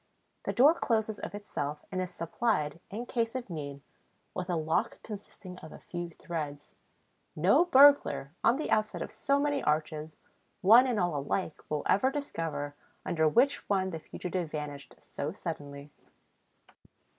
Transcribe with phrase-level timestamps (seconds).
[0.45, 3.81] The door closes of itself and is supplied, in case of need,
[4.33, 6.71] with a lock consisting of a few threads.
[7.35, 10.15] No burglar, on the outside of so many arches,
[10.61, 12.73] one and all alike, will ever discover
[13.05, 15.91] under which one the fugitive vanished so suddenly.